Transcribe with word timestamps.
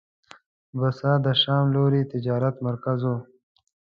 بصره 0.79 1.17
د 1.25 1.27
شام 1.41 1.65
لوی 1.75 2.01
تجارتي 2.11 2.59
مرکز 2.67 2.99
و. 3.05 3.13